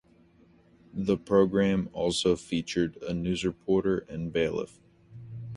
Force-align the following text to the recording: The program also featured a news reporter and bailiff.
The 0.95 1.15
program 1.15 1.87
also 1.93 2.35
featured 2.35 2.97
a 3.07 3.13
news 3.13 3.45
reporter 3.45 3.99
and 4.09 4.33
bailiff. 4.33 4.79